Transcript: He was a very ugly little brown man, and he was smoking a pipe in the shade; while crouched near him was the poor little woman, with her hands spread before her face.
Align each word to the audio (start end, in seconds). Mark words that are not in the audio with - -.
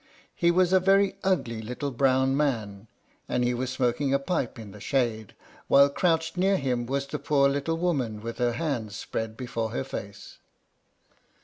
He 0.33 0.49
was 0.49 0.73
a 0.73 0.79
very 0.79 1.13
ugly 1.23 1.61
little 1.61 1.91
brown 1.91 2.35
man, 2.35 2.87
and 3.29 3.43
he 3.43 3.53
was 3.53 3.69
smoking 3.69 4.15
a 4.15 4.17
pipe 4.17 4.57
in 4.57 4.71
the 4.71 4.79
shade; 4.79 5.35
while 5.67 5.91
crouched 5.91 6.37
near 6.37 6.57
him 6.57 6.87
was 6.87 7.05
the 7.05 7.19
poor 7.19 7.47
little 7.47 7.77
woman, 7.77 8.19
with 8.19 8.39
her 8.39 8.53
hands 8.53 8.95
spread 8.95 9.37
before 9.37 9.69
her 9.69 9.83
face. 9.83 10.39